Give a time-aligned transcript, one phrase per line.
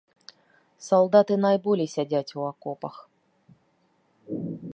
[0.87, 2.95] Салдаты найболей сядзяць у акопах.